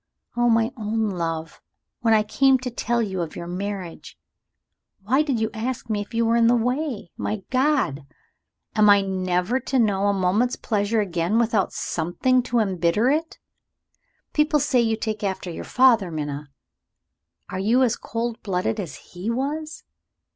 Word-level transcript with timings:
Oh, 0.35 0.49
my 0.49 0.71
own 0.77 1.11
love! 1.11 1.61
when 1.99 2.11
I 2.15 2.23
came 2.23 2.57
to 2.57 2.71
tell 2.71 3.03
you 3.03 3.21
of 3.21 3.35
your 3.35 3.45
marriage, 3.45 4.17
why 5.03 5.21
did 5.21 5.39
you 5.39 5.51
ask 5.53 5.91
me 5.91 6.01
if 6.01 6.11
you 6.11 6.25
were 6.25 6.35
in 6.35 6.47
the 6.47 6.55
way? 6.55 7.11
My 7.17 7.43
God! 7.51 8.07
am 8.75 8.89
I 8.89 9.01
never 9.01 9.59
to 9.59 9.77
know 9.77 10.07
a 10.07 10.13
moment's 10.13 10.55
pleasure 10.55 11.01
again 11.01 11.37
without 11.37 11.71
something 11.71 12.41
to 12.41 12.57
embitter 12.57 13.11
it? 13.11 13.37
People 14.33 14.59
say 14.59 14.81
you 14.81 14.97
take 14.97 15.23
after 15.23 15.51
your 15.51 15.63
father, 15.65 16.09
Minna. 16.09 16.49
Are 17.51 17.59
you 17.59 17.83
as 17.83 17.95
cold 17.95 18.41
blooded 18.41 18.79
as 18.79 18.95
he 19.13 19.29
was? 19.29 19.83